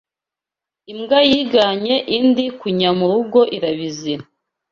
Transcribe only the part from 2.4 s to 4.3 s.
kunya murugo irabizira